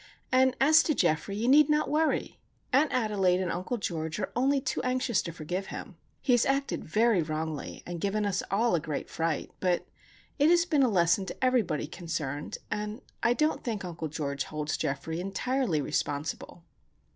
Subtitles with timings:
[0.31, 2.39] And as to Geoffrey, you need not worry.
[2.73, 5.95] Aunt Adelaide and Uncle George are only too anxious to forgive him.
[6.23, 9.85] He has acted very wrongly, and given us all a great fright; but
[10.39, 14.75] it has been a lesson to everybody concerned, and I don't think Uncle George holds
[14.75, 16.63] Geoffrey entirely responsible."